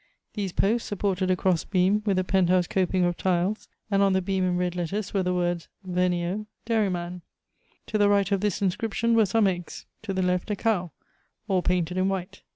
These 0.33 0.53
posts 0.53 0.89
supported 0.89 1.29
a 1.29 1.35
cross 1.35 1.63
beam 1.63 2.01
with 2.07 2.17
a 2.17 2.23
penthouse 2.23 2.65
coping 2.65 3.05
of 3.05 3.15
tiles, 3.17 3.67
and 3.91 4.01
on 4.01 4.13
the 4.13 4.21
beam, 4.23 4.43
in 4.43 4.57
red 4.57 4.75
letters, 4.75 5.13
were 5.13 5.21
the 5.21 5.31
words, 5.31 5.67
"Vergniaud, 5.87 6.47
dairyman." 6.65 7.21
To 7.85 7.99
the 7.99 8.09
right 8.09 8.31
of 8.31 8.41
this 8.41 8.63
inscription 8.63 9.13
were 9.13 9.27
some 9.27 9.45
eggs, 9.45 9.85
to 10.01 10.11
the 10.11 10.23
left 10.23 10.49
a 10.49 10.55
cow, 10.55 10.91
all 11.47 11.61
painted 11.61 11.97
in 11.97 12.09
white. 12.09 12.41